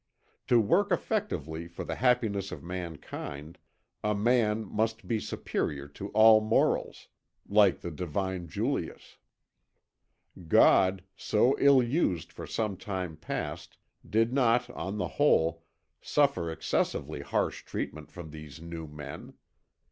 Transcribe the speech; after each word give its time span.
To 0.47 0.59
work 0.59 0.91
effectively 0.91 1.67
for 1.67 1.83
the 1.83 1.93
happiness 1.93 2.51
of 2.51 2.63
mankind, 2.63 3.59
a 4.03 4.15
man 4.15 4.65
must 4.65 5.07
be 5.07 5.19
superior 5.19 5.87
to 5.89 6.09
all 6.09 6.41
morals, 6.41 7.07
like 7.47 7.81
the 7.81 7.91
divine 7.91 8.47
Julius. 8.47 9.17
God, 10.47 11.03
so 11.15 11.55
ill 11.59 11.83
used 11.83 12.31
for 12.33 12.47
some 12.47 12.77
time 12.77 13.15
past, 13.15 13.77
did 14.09 14.33
not, 14.33 14.71
on 14.71 14.97
the 14.97 15.07
whole, 15.07 15.65
suffer 16.01 16.49
excessively 16.51 17.21
harsh 17.21 17.63
treatment 17.63 18.09
from 18.11 18.31
these 18.31 18.59
new 18.59 18.87
men. 18.87 19.35